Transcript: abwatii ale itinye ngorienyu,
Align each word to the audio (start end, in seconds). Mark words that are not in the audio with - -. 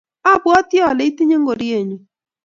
abwatii 0.31 0.85
ale 0.89 1.03
itinye 1.09 1.37
ngorienyu, 1.41 1.97